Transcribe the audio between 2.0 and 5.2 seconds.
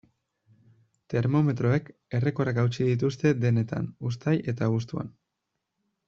errekorrak hautsi dituzte denetan uztail eta abuztuan.